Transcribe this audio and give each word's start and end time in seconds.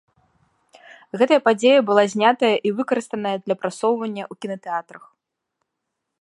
Гэтая 1.21 1.37
падзея 1.47 1.81
была 1.89 2.03
знятая 2.13 2.51
і 2.69 2.71
выкарыстаная 2.79 3.35
для 3.45 3.55
прасоўваньня 3.61 4.23
ў 4.31 4.47
кінатэатрах. 4.47 5.03